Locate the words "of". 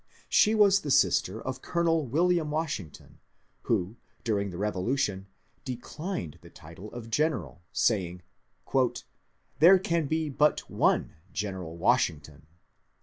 1.39-1.61, 6.91-7.11